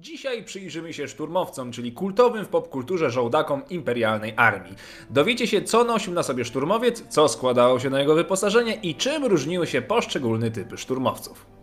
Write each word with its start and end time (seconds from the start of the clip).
Dzisiaj 0.00 0.44
przyjrzymy 0.44 0.92
się 0.92 1.08
szturmowcom, 1.08 1.72
czyli 1.72 1.92
kultowym 1.92 2.44
w 2.44 2.48
popkulturze 2.48 3.10
żołdakom 3.10 3.62
imperialnej 3.70 4.32
armii. 4.36 4.74
Dowiecie 5.10 5.46
się, 5.46 5.62
co 5.62 5.84
nosił 5.84 6.12
na 6.12 6.22
sobie 6.22 6.44
szturmowiec, 6.44 7.04
co 7.08 7.28
składało 7.28 7.80
się 7.80 7.90
na 7.90 8.00
jego 8.00 8.14
wyposażenie 8.14 8.74
i 8.74 8.94
czym 8.94 9.24
różniły 9.24 9.66
się 9.66 9.82
poszczególne 9.82 10.50
typy 10.50 10.78
szturmowców. 10.78 11.59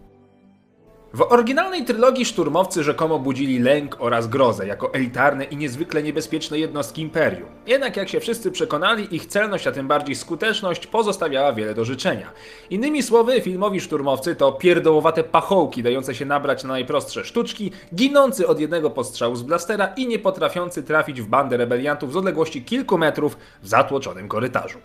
W 1.13 1.21
oryginalnej 1.21 1.85
trylogii 1.85 2.25
szturmowcy 2.25 2.83
rzekomo 2.83 3.19
budzili 3.19 3.59
lęk 3.59 3.95
oraz 3.99 4.27
grozę 4.27 4.67
jako 4.67 4.93
elitarne 4.93 5.43
i 5.43 5.57
niezwykle 5.57 6.03
niebezpieczne 6.03 6.59
jednostki 6.59 7.01
imperium. 7.01 7.49
Jednak 7.67 7.97
jak 7.97 8.09
się 8.09 8.19
wszyscy 8.19 8.51
przekonali, 8.51 9.15
ich 9.15 9.25
celność, 9.25 9.67
a 9.67 9.71
tym 9.71 9.87
bardziej 9.87 10.15
skuteczność 10.15 10.87
pozostawiała 10.87 11.53
wiele 11.53 11.73
do 11.73 11.85
życzenia. 11.85 12.31
Innymi 12.69 13.03
słowy, 13.03 13.41
filmowi 13.41 13.81
szturmowcy 13.81 14.35
to 14.35 14.51
pierdołowate 14.51 15.23
pachołki 15.23 15.83
dające 15.83 16.15
się 16.15 16.25
nabrać 16.25 16.63
na 16.63 16.69
najprostsze 16.69 17.25
sztuczki, 17.25 17.71
ginący 17.95 18.47
od 18.47 18.59
jednego 18.59 18.89
postrzału 18.89 19.35
z 19.35 19.43
blastera 19.43 19.87
i 19.87 20.07
nie 20.07 20.19
potrafiący 20.19 20.83
trafić 20.83 21.21
w 21.21 21.27
bandę 21.27 21.57
rebeliantów 21.57 22.13
z 22.13 22.15
odległości 22.15 22.63
kilku 22.63 22.97
metrów 22.97 23.37
w 23.61 23.67
zatłoczonym 23.67 24.27
korytarzu. 24.27 24.77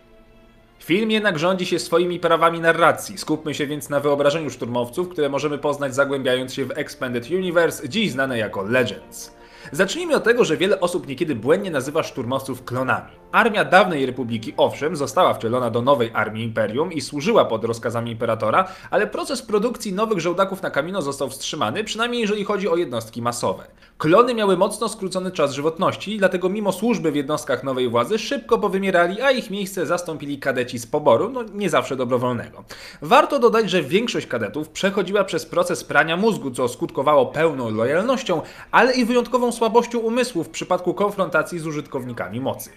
Film 0.82 1.10
jednak 1.10 1.38
rządzi 1.38 1.66
się 1.66 1.78
swoimi 1.78 2.20
prawami 2.20 2.60
narracji. 2.60 3.18
Skupmy 3.18 3.54
się 3.54 3.66
więc 3.66 3.88
na 3.88 4.00
wyobrażeniu 4.00 4.50
szturmowców, 4.50 5.08
które 5.08 5.28
możemy 5.28 5.58
poznać 5.58 5.94
zagłębiając 5.94 6.54
się 6.54 6.64
w 6.64 6.70
Expanded 6.70 7.30
Universe, 7.30 7.88
dziś 7.88 8.12
znane 8.12 8.38
jako 8.38 8.62
Legends. 8.62 9.32
Zacznijmy 9.72 10.16
od 10.16 10.24
tego, 10.24 10.44
że 10.44 10.56
wiele 10.56 10.80
osób 10.80 11.06
niekiedy 11.06 11.34
błędnie 11.34 11.70
nazywa 11.70 12.02
szturmowców 12.02 12.64
klonami. 12.64 13.21
Armia 13.32 13.64
dawnej 13.64 14.06
republiki 14.06 14.54
owszem 14.56 14.96
została 14.96 15.34
wcielona 15.34 15.70
do 15.70 15.82
nowej 15.82 16.10
armii 16.14 16.44
imperium 16.44 16.92
i 16.92 17.00
służyła 17.00 17.44
pod 17.44 17.64
rozkazami 17.64 18.10
imperatora, 18.10 18.68
ale 18.90 19.06
proces 19.06 19.42
produkcji 19.42 19.92
nowych 19.92 20.20
żołdaków 20.20 20.62
na 20.62 20.70
Kamino 20.70 21.02
został 21.02 21.28
wstrzymany, 21.28 21.84
przynajmniej 21.84 22.20
jeżeli 22.20 22.44
chodzi 22.44 22.68
o 22.68 22.76
jednostki 22.76 23.22
masowe. 23.22 23.66
Klony 23.98 24.34
miały 24.34 24.56
mocno 24.56 24.88
skrócony 24.88 25.30
czas 25.30 25.52
żywotności, 25.52 26.18
dlatego 26.18 26.48
mimo 26.48 26.72
służby 26.72 27.12
w 27.12 27.16
jednostkach 27.16 27.64
nowej 27.64 27.88
władzy 27.88 28.18
szybko 28.18 28.58
powymierali, 28.58 29.20
a 29.20 29.30
ich 29.30 29.50
miejsce 29.50 29.86
zastąpili 29.86 30.38
kadeci 30.38 30.78
z 30.78 30.86
poboru, 30.86 31.28
no 31.28 31.42
nie 31.54 31.70
zawsze 31.70 31.96
dobrowolnego. 31.96 32.64
Warto 33.02 33.38
dodać, 33.38 33.70
że 33.70 33.82
większość 33.82 34.26
kadetów 34.26 34.68
przechodziła 34.68 35.24
przez 35.24 35.46
proces 35.46 35.84
prania 35.84 36.16
mózgu, 36.16 36.50
co 36.50 36.68
skutkowało 36.68 37.26
pełną 37.26 37.70
lojalnością, 37.70 38.42
ale 38.70 38.94
i 38.94 39.04
wyjątkową 39.04 39.52
słabością 39.52 39.98
umysłu 39.98 40.44
w 40.44 40.50
przypadku 40.50 40.94
konfrontacji 40.94 41.58
z 41.58 41.66
użytkownikami 41.66 42.40
mocy. 42.40 42.70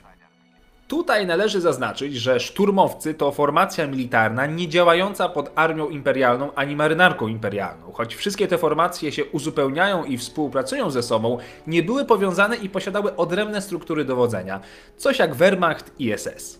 Tutaj 0.88 1.28
należy 1.28 1.61
zaznaczyć, 1.61 2.16
że 2.16 2.39
szturmowcy 2.39 3.14
to 3.14 3.31
formacja 3.31 3.88
militarna 3.88 4.45
nie 4.45 4.67
działająca 4.67 5.30
pod 5.30 5.52
armią 5.55 5.89
imperialną 5.89 6.53
ani 6.55 6.75
marynarką 6.75 7.27
imperialną. 7.27 7.92
Choć 7.92 8.16
wszystkie 8.16 8.47
te 8.47 8.58
formacje 8.58 9.11
się 9.11 9.25
uzupełniają 9.25 10.03
i 10.03 10.17
współpracują 10.17 10.89
ze 10.89 11.03
sobą, 11.03 11.38
nie 11.67 11.83
były 11.83 12.05
powiązane 12.05 12.55
i 12.55 12.69
posiadały 12.69 13.16
odrębne 13.16 13.61
struktury 13.61 14.05
dowodzenia, 14.05 14.59
coś 14.97 15.19
jak 15.19 15.36
Wehrmacht 15.36 15.92
i 16.00 16.14
SS. 16.17 16.59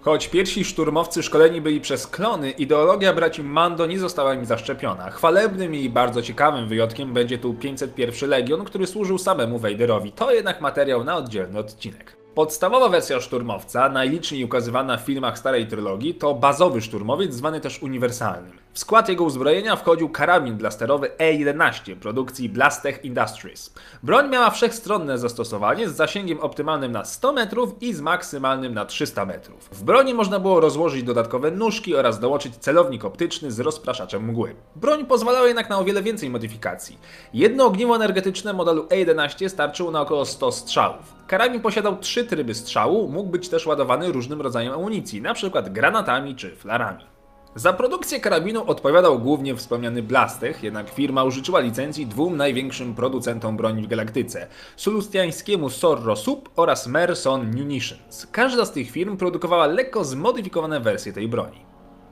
Choć 0.00 0.28
pierwsi 0.28 0.64
szturmowcy 0.64 1.22
szkoleni 1.22 1.60
byli 1.60 1.80
przez 1.80 2.06
klony, 2.06 2.50
ideologia 2.50 3.12
braci 3.12 3.42
Mando 3.42 3.86
nie 3.86 3.98
została 3.98 4.34
im 4.34 4.44
zaszczepiona. 4.44 5.10
Chwalebnym 5.10 5.74
i 5.74 5.88
bardzo 5.88 6.22
ciekawym 6.22 6.68
wyjątkiem 6.68 7.12
będzie 7.12 7.38
tu 7.38 7.54
501 7.54 8.30
Legion, 8.30 8.64
który 8.64 8.86
służył 8.86 9.18
samemu 9.18 9.58
Vaderowi. 9.58 10.12
To 10.12 10.32
jednak 10.32 10.60
materiał 10.60 11.04
na 11.04 11.16
oddzielny 11.16 11.58
odcinek. 11.58 12.21
Podstawowa 12.34 12.88
wersja 12.88 13.20
szturmowca, 13.20 13.88
najliczniej 13.88 14.44
ukazywana 14.44 14.96
w 14.96 15.00
filmach 15.00 15.38
starej 15.38 15.66
trylogii, 15.66 16.14
to 16.14 16.34
bazowy 16.34 16.80
szturmowiec, 16.80 17.34
zwany 17.34 17.60
też 17.60 17.82
uniwersalnym. 17.82 18.61
W 18.74 18.78
skład 18.78 19.08
jego 19.08 19.24
uzbrojenia 19.24 19.76
wchodził 19.76 20.08
karabin 20.08 20.56
blasterowy 20.56 21.10
E11 21.18 21.96
produkcji 21.96 22.48
Blastech 22.48 23.04
Industries. 23.04 23.74
Broń 24.02 24.28
miała 24.30 24.50
wszechstronne 24.50 25.18
zastosowanie 25.18 25.88
z 25.88 25.96
zasięgiem 25.96 26.40
optymalnym 26.40 26.92
na 26.92 27.04
100 27.04 27.32
metrów 27.32 27.82
i 27.82 27.94
z 27.94 28.00
maksymalnym 28.00 28.74
na 28.74 28.84
300 28.84 29.26
metrów. 29.26 29.68
W 29.72 29.84
broni 29.84 30.14
można 30.14 30.40
było 30.40 30.60
rozłożyć 30.60 31.02
dodatkowe 31.02 31.50
nóżki 31.50 31.96
oraz 31.96 32.20
dołączyć 32.20 32.56
celownik 32.56 33.04
optyczny 33.04 33.52
z 33.52 33.60
rozpraszaczem 33.60 34.24
mgły. 34.24 34.54
Broń 34.76 35.06
pozwalała 35.06 35.46
jednak 35.46 35.70
na 35.70 35.78
o 35.78 35.84
wiele 35.84 36.02
więcej 36.02 36.30
modyfikacji. 36.30 36.98
Jedno 37.34 37.64
ogniwo 37.64 37.96
energetyczne 37.96 38.52
modelu 38.52 38.82
E11 38.82 39.48
starczyło 39.48 39.90
na 39.90 40.00
około 40.00 40.24
100 40.24 40.52
strzałów. 40.52 41.14
Karabin 41.26 41.60
posiadał 41.60 41.96
trzy 41.96 42.24
tryby 42.24 42.54
strzału, 42.54 43.08
mógł 43.08 43.30
być 43.30 43.48
też 43.48 43.66
ładowany 43.66 44.12
różnym 44.12 44.40
rodzajem 44.40 44.72
amunicji, 44.72 45.18
np. 45.18 45.62
granatami 45.62 46.36
czy 46.36 46.56
flarami. 46.56 47.11
Za 47.54 47.72
produkcję 47.72 48.20
karabinu 48.20 48.64
odpowiadał 48.66 49.18
głównie 49.18 49.56
wspomniany 49.56 50.02
Blastech, 50.02 50.62
jednak 50.62 50.90
firma 50.90 51.24
użyczyła 51.24 51.60
licencji 51.60 52.06
dwóm 52.06 52.36
największym 52.36 52.94
producentom 52.94 53.56
broni 53.56 53.82
w 53.82 53.86
galaktyce 53.86 54.46
sulustiańskiemu 54.76 55.70
Sorro 55.70 56.16
Sub 56.16 56.50
oraz 56.56 56.86
Merson 56.86 57.56
Munitions. 57.56 58.26
Każda 58.32 58.64
z 58.64 58.72
tych 58.72 58.90
firm 58.90 59.16
produkowała 59.16 59.66
lekko 59.66 60.04
zmodyfikowane 60.04 60.80
wersje 60.80 61.12
tej 61.12 61.28
broni. 61.28 61.58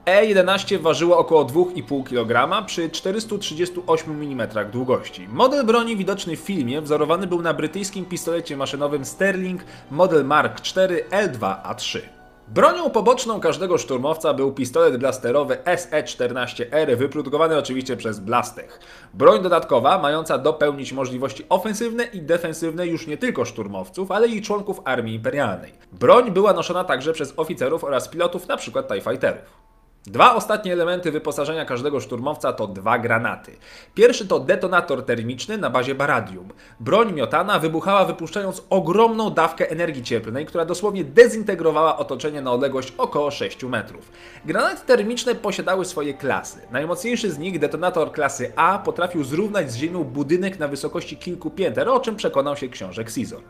E11 0.05 0.79
ważyło 0.79 1.17
około 1.17 1.45
2,5 1.45 2.03
kg 2.03 2.65
przy 2.65 2.89
438 2.89 4.21
mm 4.21 4.49
długości. 4.71 5.27
Model 5.27 5.65
broni 5.65 5.97
widoczny 5.97 6.37
w 6.37 6.39
filmie 6.39 6.81
wzorowany 6.81 7.27
był 7.27 7.41
na 7.41 7.53
brytyjskim 7.53 8.05
pistolecie 8.05 8.57
maszynowym 8.57 9.05
Sterling 9.05 9.61
model 9.91 10.25
Mark 10.25 10.59
IV 10.67 11.05
L2A3. 11.09 12.20
Bronią 12.53 12.89
poboczną 12.89 13.39
każdego 13.39 13.77
szturmowca 13.77 14.33
był 14.33 14.51
pistolet 14.53 14.97
blasterowy 14.97 15.57
SE-14R, 15.65 16.97
wyprodukowany 16.97 17.57
oczywiście 17.57 17.97
przez 17.97 18.19
Blastech. 18.19 18.79
Broń 19.13 19.41
dodatkowa, 19.41 19.97
mająca 19.97 20.37
dopełnić 20.37 20.93
możliwości 20.93 21.45
ofensywne 21.49 22.03
i 22.03 22.21
defensywne 22.21 22.87
już 22.87 23.07
nie 23.07 23.17
tylko 23.17 23.45
szturmowców, 23.45 24.11
ale 24.11 24.27
i 24.27 24.41
członków 24.41 24.81
armii 24.85 25.15
imperialnej. 25.15 25.73
Broń 25.91 26.31
była 26.31 26.53
noszona 26.53 26.83
także 26.83 27.13
przez 27.13 27.33
oficerów 27.37 27.83
oraz 27.83 28.07
pilotów, 28.07 28.43
np. 28.49 28.83
TIE 28.83 29.01
Fighterów. 29.01 29.70
Dwa 30.05 30.35
ostatnie 30.35 30.73
elementy 30.73 31.11
wyposażenia 31.11 31.65
każdego 31.65 31.99
szturmowca 31.99 32.53
to 32.53 32.67
dwa 32.67 32.99
granaty. 32.99 33.51
Pierwszy 33.93 34.27
to 34.27 34.39
detonator 34.39 35.05
termiczny 35.05 35.57
na 35.57 35.69
bazie 35.69 35.95
baradium. 35.95 36.49
Broń 36.79 37.13
miotana 37.13 37.59
wybuchała 37.59 38.05
wypuszczając 38.05 38.63
ogromną 38.69 39.29
dawkę 39.29 39.69
energii 39.69 40.03
cieplnej, 40.03 40.45
która 40.45 40.65
dosłownie 40.65 41.03
dezintegrowała 41.03 41.97
otoczenie 41.97 42.41
na 42.41 42.51
odległość 42.51 42.93
około 42.97 43.31
6 43.31 43.63
metrów. 43.63 44.11
Granaty 44.45 44.85
termiczne 44.85 45.35
posiadały 45.35 45.85
swoje 45.85 46.13
klasy. 46.13 46.59
Najmocniejszy 46.71 47.31
z 47.31 47.37
nich, 47.37 47.59
detonator 47.59 48.11
klasy 48.11 48.51
A, 48.55 48.79
potrafił 48.79 49.23
zrównać 49.23 49.71
z 49.71 49.75
ziemią 49.75 50.03
budynek 50.03 50.59
na 50.59 50.67
wysokości 50.67 51.17
kilku 51.17 51.49
pięter, 51.49 51.89
o 51.89 51.99
czym 51.99 52.15
przekonał 52.15 52.57
się 52.57 52.69
książę 52.69 53.01
Xizor. 53.01 53.41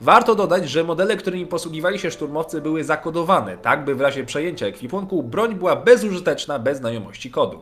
Warto 0.00 0.34
dodać, 0.34 0.70
że 0.70 0.84
modele, 0.84 1.16
którymi 1.16 1.46
posługiwali 1.46 1.98
się 1.98 2.10
szturmowcy 2.10 2.60
były 2.60 2.84
zakodowane, 2.84 3.56
tak 3.56 3.84
by 3.84 3.94
w 3.94 4.00
razie 4.00 4.24
przejęcia 4.24 4.66
ekwipunku 4.66 5.22
broń 5.22 5.54
była 5.54 5.76
bez 5.76 5.99
bezużyteczna 6.00 6.58
bez 6.58 6.78
znajomości 6.78 7.30
kodu. 7.30 7.58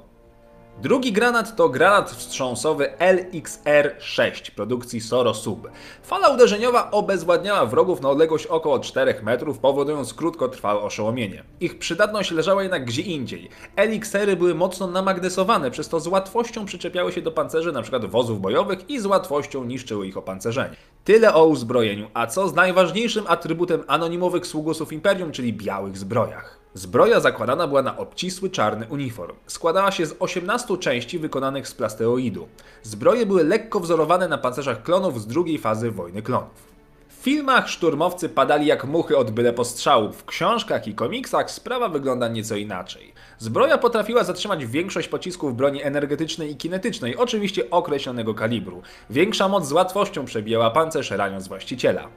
Drugi 0.82 1.12
granat 1.12 1.56
to 1.56 1.68
granat 1.68 2.10
wstrząsowy 2.10 2.92
LXR-6 2.98 4.50
produkcji 4.50 5.00
Soro 5.00 5.34
Sub. 5.34 5.68
Fala 6.02 6.28
uderzeniowa 6.28 6.90
obezwładniała 6.90 7.66
wrogów 7.66 8.00
na 8.00 8.08
odległość 8.08 8.46
około 8.46 8.80
4 8.80 9.14
metrów, 9.22 9.58
powodując 9.58 10.14
krótkotrwałe 10.14 10.80
oszołomienie. 10.80 11.44
Ich 11.60 11.78
przydatność 11.78 12.30
leżała 12.30 12.62
jednak 12.62 12.84
gdzie 12.84 13.02
indziej. 13.02 13.48
LXR-y 13.76 14.36
były 14.36 14.54
mocno 14.54 14.86
namagnesowane, 14.86 15.70
przez 15.70 15.88
to 15.88 16.00
z 16.00 16.06
łatwością 16.06 16.64
przyczepiały 16.64 17.12
się 17.12 17.22
do 17.22 17.32
pancerzy 17.32 17.70
np. 17.70 17.98
wozów 17.98 18.40
bojowych 18.40 18.90
i 18.90 19.00
z 19.00 19.06
łatwością 19.06 19.64
niszczyły 19.64 20.06
ich 20.06 20.16
opancerzenie. 20.16 20.76
Tyle 21.04 21.34
o 21.34 21.44
uzbrojeniu, 21.44 22.10
a 22.14 22.26
co 22.26 22.48
z 22.48 22.54
najważniejszym 22.54 23.24
atrybutem 23.28 23.84
anonimowych 23.86 24.46
sługusów 24.46 24.92
Imperium, 24.92 25.32
czyli 25.32 25.52
białych 25.52 25.98
zbrojach. 25.98 26.58
Zbroja 26.78 27.20
zakładana 27.20 27.68
była 27.68 27.82
na 27.82 27.96
obcisły 27.96 28.50
czarny 28.50 28.86
uniform. 28.90 29.36
Składała 29.46 29.90
się 29.90 30.06
z 30.06 30.14
18 30.18 30.78
części 30.78 31.18
wykonanych 31.18 31.68
z 31.68 31.74
plasteoidu. 31.74 32.48
Zbroje 32.82 33.26
były 33.26 33.44
lekko 33.44 33.80
wzorowane 33.80 34.28
na 34.28 34.38
pancerzach 34.38 34.82
klonów 34.82 35.20
z 35.20 35.26
drugiej 35.26 35.58
fazy 35.58 35.90
wojny 35.90 36.22
klonów. 36.22 36.77
W 37.18 37.20
filmach 37.20 37.68
szturmowcy 37.68 38.28
padali 38.28 38.66
jak 38.66 38.84
muchy 38.84 39.16
od 39.16 39.30
byle 39.30 39.52
postrzału. 39.52 40.12
W 40.12 40.24
książkach 40.24 40.88
i 40.88 40.94
komiksach 40.94 41.50
sprawa 41.50 41.88
wygląda 41.88 42.28
nieco 42.28 42.56
inaczej. 42.56 43.12
Zbroja 43.38 43.78
potrafiła 43.78 44.24
zatrzymać 44.24 44.66
większość 44.66 45.08
pocisków 45.08 45.56
broni 45.56 45.82
energetycznej 45.82 46.52
i 46.52 46.56
kinetycznej, 46.56 47.16
oczywiście 47.16 47.70
określonego 47.70 48.34
kalibru. 48.34 48.82
Większa 49.10 49.48
moc 49.48 49.66
z 49.66 49.72
łatwością 49.72 50.24
przebijała 50.24 50.70
pancerz 50.70 51.10
raniąc 51.10 51.48
właściciela. 51.48 52.08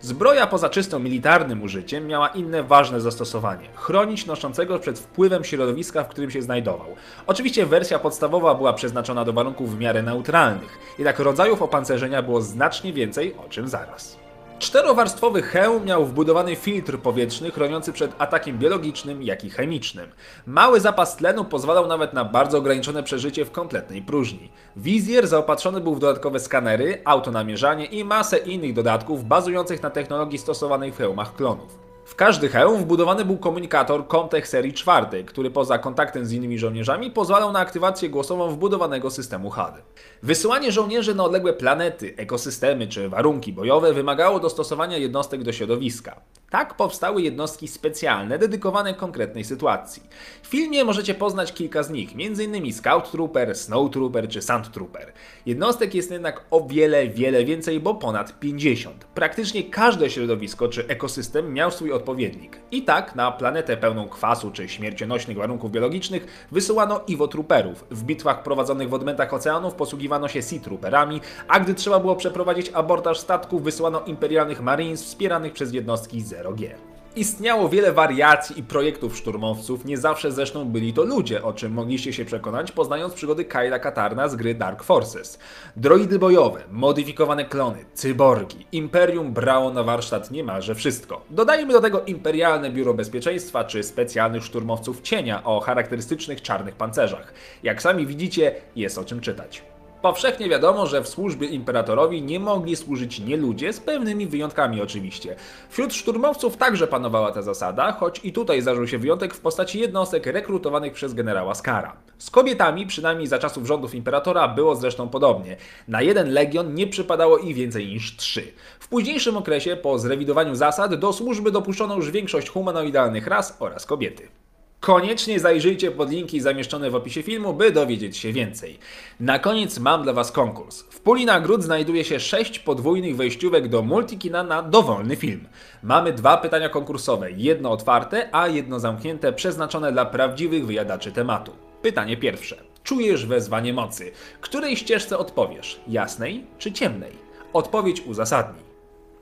Zbroja 0.00 0.46
poza 0.46 0.68
czysto 0.68 0.98
militarnym 0.98 1.62
użyciem 1.62 2.06
miała 2.06 2.28
inne 2.28 2.62
ważne 2.62 3.00
zastosowanie. 3.00 3.68
Chronić 3.74 4.26
noszącego 4.26 4.78
przed 4.78 4.98
wpływem 4.98 5.44
środowiska, 5.44 6.04
w 6.04 6.08
którym 6.08 6.30
się 6.30 6.42
znajdował. 6.42 6.88
Oczywiście 7.26 7.66
wersja 7.66 7.98
podstawowa 7.98 8.54
była 8.54 8.72
przeznaczona 8.72 9.24
do 9.24 9.32
warunków 9.32 9.76
w 9.76 9.78
miarę 9.78 10.02
neutralnych, 10.02 10.78
jednak 10.98 11.18
rodzajów 11.18 11.62
opancerzenia 11.62 12.22
było 12.22 12.40
znacznie 12.42 12.92
więcej, 12.92 13.34
o 13.46 13.48
czym 13.48 13.68
zaraz. 13.68 14.19
Czterowarstwowy 14.60 15.42
hełm 15.42 15.84
miał 15.84 16.06
wbudowany 16.06 16.56
filtr 16.56 16.98
powietrzny 16.98 17.50
chroniący 17.50 17.92
przed 17.92 18.12
atakiem 18.18 18.58
biologicznym, 18.58 19.22
jak 19.22 19.44
i 19.44 19.50
chemicznym. 19.50 20.10
Mały 20.46 20.80
zapas 20.80 21.16
tlenu 21.16 21.44
pozwalał 21.44 21.86
nawet 21.86 22.12
na 22.12 22.24
bardzo 22.24 22.58
ograniczone 22.58 23.02
przeżycie 23.02 23.44
w 23.44 23.50
kompletnej 23.50 24.02
próżni. 24.02 24.50
Wizjer 24.76 25.28
zaopatrzony 25.28 25.80
był 25.80 25.94
w 25.94 25.98
dodatkowe 26.00 26.40
skanery, 26.40 27.02
autonamierzanie 27.04 27.84
i 27.84 28.04
masę 28.04 28.38
innych 28.38 28.74
dodatków 28.74 29.24
bazujących 29.24 29.82
na 29.82 29.90
technologii 29.90 30.38
stosowanej 30.38 30.92
w 30.92 30.96
hełmach 30.96 31.34
klonów. 31.34 31.89
W 32.10 32.14
każdy 32.14 32.48
hełm 32.48 32.80
wbudowany 32.80 33.24
był 33.24 33.38
komunikator 33.38 34.08
Comtech 34.08 34.48
serii 34.48 34.72
czwartej, 34.72 35.24
który 35.24 35.50
poza 35.50 35.78
kontaktem 35.78 36.26
z 36.26 36.32
innymi 36.32 36.58
żołnierzami 36.58 37.10
pozwalał 37.10 37.52
na 37.52 37.58
aktywację 37.58 38.08
głosową 38.08 38.48
wbudowanego 38.50 39.10
systemu 39.10 39.50
HUD. 39.50 39.74
Wysyłanie 40.22 40.72
żołnierzy 40.72 41.14
na 41.14 41.24
odległe 41.24 41.52
planety, 41.52 42.14
ekosystemy 42.16 42.88
czy 42.88 43.08
warunki 43.08 43.52
bojowe 43.52 43.92
wymagało 43.92 44.40
dostosowania 44.40 44.98
jednostek 44.98 45.42
do 45.42 45.52
środowiska. 45.52 46.20
Tak 46.50 46.74
powstały 46.74 47.22
jednostki 47.22 47.68
specjalne 47.68 48.38
dedykowane 48.38 48.94
konkretnej 48.94 49.44
sytuacji. 49.44 50.02
W 50.42 50.46
filmie 50.46 50.84
możecie 50.84 51.14
poznać 51.14 51.52
kilka 51.52 51.82
z 51.82 51.90
nich, 51.90 52.10
m.in. 52.12 52.72
Scout 52.72 53.10
Trooper, 53.10 53.54
Snow 53.56 53.90
Trooper 53.90 54.28
czy 54.28 54.42
Sand 54.42 54.72
Trooper. 54.72 55.12
Jednostek 55.46 55.94
jest 55.94 56.10
jednak 56.10 56.44
o 56.50 56.66
wiele, 56.66 57.08
wiele 57.08 57.44
więcej, 57.44 57.80
bo 57.80 57.94
ponad 57.94 58.38
50. 58.38 59.04
Praktycznie 59.04 59.64
każde 59.64 60.10
środowisko 60.10 60.68
czy 60.68 60.86
ekosystem 60.88 61.52
miał 61.52 61.70
swój 61.70 61.92
odpowiednik. 61.92 62.60
I 62.70 62.82
tak 62.82 63.14
na 63.14 63.32
planetę 63.32 63.76
pełną 63.76 64.08
kwasu 64.08 64.50
czy 64.50 64.68
śmiercionośnych 64.68 65.36
warunków 65.36 65.72
biologicznych 65.72 66.46
wysyłano 66.52 67.00
Iwo 67.06 67.28
Trooperów. 67.28 67.84
W 67.90 68.02
bitwach 68.02 68.42
prowadzonych 68.42 68.88
w 68.88 68.94
odmętach 68.94 69.34
oceanów 69.34 69.74
posługiwano 69.74 70.28
się 70.28 70.42
Sea 70.42 70.60
Trooperami, 70.60 71.20
a 71.48 71.60
gdy 71.60 71.74
trzeba 71.74 72.00
było 72.00 72.16
przeprowadzić 72.16 72.70
abordaż 72.74 73.18
statków, 73.18 73.62
wysyłano 73.62 74.00
imperialnych 74.00 74.60
Marines 74.60 75.04
wspieranych 75.04 75.52
przez 75.52 75.72
jednostki 75.72 76.18
0G. 76.44 76.90
Istniało 77.16 77.68
wiele 77.68 77.92
wariacji 77.92 78.58
i 78.58 78.62
projektów 78.62 79.16
szturmowców, 79.16 79.84
nie 79.84 79.98
zawsze 79.98 80.32
zresztą 80.32 80.64
byli 80.64 80.92
to 80.92 81.02
ludzie, 81.02 81.42
o 81.42 81.52
czym 81.52 81.72
mogliście 81.72 82.12
się 82.12 82.24
przekonać 82.24 82.72
poznając 82.72 83.14
przygody 83.14 83.44
Kyla 83.44 83.78
Katarna 83.78 84.28
z 84.28 84.36
gry 84.36 84.54
Dark 84.54 84.82
Forces. 84.82 85.38
Droidy 85.76 86.18
bojowe, 86.18 86.60
modyfikowane 86.70 87.44
klony, 87.44 87.84
cyborgi, 87.94 88.66
Imperium 88.72 89.32
brało 89.32 89.72
na 89.72 89.82
warsztat 89.82 90.30
niemalże 90.30 90.74
wszystko. 90.74 91.24
Dodajmy 91.30 91.72
do 91.72 91.80
tego 91.80 92.02
Imperialne 92.04 92.70
Biuro 92.70 92.94
Bezpieczeństwa 92.94 93.64
czy 93.64 93.82
specjalnych 93.82 94.44
szturmowców 94.44 95.00
cienia 95.00 95.44
o 95.44 95.60
charakterystycznych 95.60 96.42
czarnych 96.42 96.74
pancerzach. 96.74 97.34
Jak 97.62 97.82
sami 97.82 98.06
widzicie, 98.06 98.54
jest 98.76 98.98
o 98.98 99.04
czym 99.04 99.20
czytać. 99.20 99.69
Powszechnie 100.02 100.48
wiadomo, 100.48 100.86
że 100.86 101.02
w 101.02 101.08
służbie 101.08 101.46
imperatorowi 101.46 102.22
nie 102.22 102.40
mogli 102.40 102.76
służyć 102.76 103.20
nie 103.20 103.36
ludzie, 103.36 103.72
z 103.72 103.80
pewnymi 103.80 104.26
wyjątkami 104.26 104.80
oczywiście. 104.82 105.36
Wśród 105.68 105.94
szturmowców 105.94 106.56
także 106.56 106.86
panowała 106.86 107.32
ta 107.32 107.42
zasada, 107.42 107.92
choć 107.92 108.20
i 108.24 108.32
tutaj 108.32 108.62
zdarzył 108.62 108.86
się 108.88 108.98
wyjątek 108.98 109.34
w 109.34 109.40
postaci 109.40 109.80
jednostek 109.80 110.26
rekrutowanych 110.26 110.92
przez 110.92 111.14
generała 111.14 111.54
Skara. 111.54 111.96
Z 112.18 112.30
kobietami, 112.30 112.86
przynajmniej 112.86 113.26
za 113.26 113.38
czasów 113.38 113.66
rządów 113.66 113.94
imperatora, 113.94 114.48
było 114.48 114.74
zresztą 114.74 115.08
podobnie. 115.08 115.56
Na 115.88 116.02
jeden 116.02 116.32
legion 116.32 116.74
nie 116.74 116.86
przypadało 116.86 117.38
ich 117.38 117.56
więcej 117.56 117.88
niż 117.88 118.16
trzy. 118.16 118.52
W 118.80 118.88
późniejszym 118.88 119.36
okresie, 119.36 119.76
po 119.76 119.98
zrewidowaniu 119.98 120.54
zasad, 120.54 120.94
do 120.94 121.12
służby 121.12 121.50
dopuszczono 121.50 121.96
już 121.96 122.10
większość 122.10 122.48
humanoidalnych 122.50 123.26
ras 123.26 123.56
oraz 123.60 123.86
kobiety. 123.86 124.39
Koniecznie 124.80 125.40
zajrzyjcie 125.40 125.90
pod 125.90 126.10
linki 126.10 126.40
zamieszczone 126.40 126.90
w 126.90 126.94
opisie 126.94 127.22
filmu, 127.22 127.54
by 127.54 127.72
dowiedzieć 127.72 128.16
się 128.16 128.32
więcej. 128.32 128.78
Na 129.20 129.38
koniec 129.38 129.78
mam 129.78 130.02
dla 130.02 130.12
Was 130.12 130.32
konkurs. 130.32 130.82
W 130.82 131.00
puli 131.00 131.26
nagród 131.26 131.62
znajduje 131.62 132.04
się 132.04 132.20
6 132.20 132.58
podwójnych 132.58 133.16
wejściówek 133.16 133.68
do 133.68 133.82
Multikina 133.82 134.42
na 134.42 134.62
dowolny 134.62 135.16
film. 135.16 135.48
Mamy 135.82 136.12
dwa 136.12 136.36
pytania 136.36 136.68
konkursowe, 136.68 137.30
jedno 137.32 137.70
otwarte, 137.70 138.28
a 138.32 138.48
jedno 138.48 138.80
zamknięte, 138.80 139.32
przeznaczone 139.32 139.92
dla 139.92 140.06
prawdziwych 140.06 140.66
wyjadaczy 140.66 141.12
tematu. 141.12 141.52
Pytanie 141.82 142.16
pierwsze. 142.16 142.56
Czujesz 142.84 143.26
wezwanie 143.26 143.72
mocy. 143.72 144.12
Której 144.40 144.76
ścieżce 144.76 145.18
odpowiesz? 145.18 145.80
Jasnej 145.88 146.46
czy 146.58 146.72
ciemnej? 146.72 147.12
Odpowiedź 147.52 148.00
uzasadnij. 148.06 148.64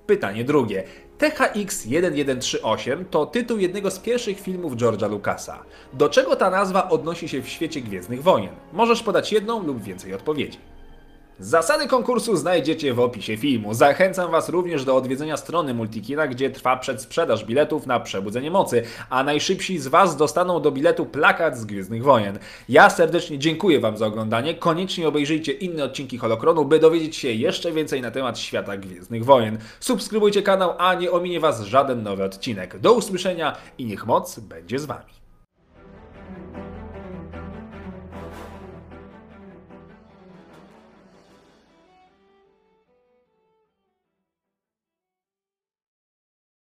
Pytanie 0.07 0.45
drugie. 0.45 0.85
THX 1.19 1.83
1138 1.83 3.05
to 3.05 3.27
tytuł 3.27 3.59
jednego 3.59 3.91
z 3.91 3.99
pierwszych 3.99 4.41
filmów 4.41 4.77
George'a 4.77 5.11
Lucasa. 5.11 5.65
Do 5.93 6.09
czego 6.09 6.37
ta 6.37 6.51
nazwa 6.51 6.89
odnosi 6.89 7.29
się 7.29 7.43
w 7.43 7.49
świecie 7.49 7.81
Gwiezdnych 7.81 8.23
Wojen? 8.23 8.55
Możesz 8.73 9.03
podać 9.03 9.33
jedną 9.33 9.63
lub 9.63 9.83
więcej 9.83 10.15
odpowiedzi. 10.15 10.59
Zasady 11.41 11.87
konkursu 11.87 12.37
znajdziecie 12.37 12.95
w 12.95 13.01
opisie 13.01 13.37
filmu. 13.37 13.75
Zachęcam 13.75 14.31
Was 14.31 14.49
również 14.49 14.85
do 14.85 14.97
odwiedzenia 14.97 15.37
strony 15.37 15.75
Multikina, 15.75 16.27
gdzie 16.27 16.51
trwa 16.51 16.77
przedsprzedaż 16.77 17.45
biletów 17.45 17.87
na 17.87 18.01
Przebudzenie 18.01 18.51
Mocy, 18.51 18.83
a 19.11 19.25
najszybsi 19.25 19.79
z 19.79 19.89
Was 19.89 20.17
dostaną 20.17 20.61
do 20.61 20.71
biletu 20.71 21.07
plakat 21.07 21.59
z 21.59 21.65
Gwiezdnych 21.65 22.03
Wojen. 22.03 22.39
Ja 22.69 22.91
serdecznie 22.91 23.39
dziękuję 23.39 23.81
Wam 23.81 23.97
za 23.97 24.07
oglądanie. 24.07 24.55
Koniecznie 24.55 25.09
obejrzyjcie 25.09 25.53
inne 25.53 25.85
odcinki 25.85 26.19
Holokronu, 26.19 26.65
by 26.65 26.79
dowiedzieć 26.79 27.17
się 27.17 27.29
jeszcze 27.29 27.73
więcej 27.73 28.03
na 28.03 28.11
temat 28.11 28.39
świata 28.39 28.77
Gwiezdnych 28.77 29.25
Wojen. 29.25 29.59
Subskrybujcie 29.81 30.43
kanał, 30.43 30.75
a 30.79 30.95
nie 30.95 31.11
ominie 31.11 31.41
Was 31.41 31.63
żaden 31.63 32.03
nowy 32.03 32.25
odcinek. 32.25 32.79
Do 32.79 32.93
usłyszenia 32.93 33.57
i 33.79 33.85
niech 33.85 34.07
moc 34.07 34.39
będzie 34.39 34.79
z 34.79 34.87
Wami. 34.87 35.18